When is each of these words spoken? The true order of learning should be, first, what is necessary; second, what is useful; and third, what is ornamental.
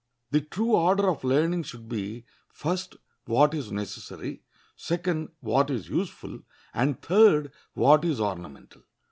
The 0.31 0.41
true 0.41 0.71
order 0.73 1.07
of 1.11 1.23
learning 1.23 1.61
should 1.61 1.87
be, 1.87 2.25
first, 2.49 2.95
what 3.25 3.53
is 3.53 3.71
necessary; 3.71 4.41
second, 4.75 5.29
what 5.41 5.69
is 5.69 5.89
useful; 5.89 6.39
and 6.73 6.99
third, 6.99 7.51
what 7.75 8.03
is 8.03 8.19
ornamental. 8.19 8.81